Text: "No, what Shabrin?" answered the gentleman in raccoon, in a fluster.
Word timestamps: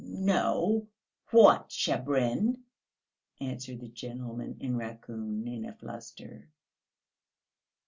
"No, 0.03 0.87
what 1.29 1.69
Shabrin?" 1.69 2.63
answered 3.39 3.81
the 3.81 3.87
gentleman 3.87 4.57
in 4.59 4.75
raccoon, 4.75 5.47
in 5.47 5.63
a 5.63 5.73
fluster. 5.75 6.49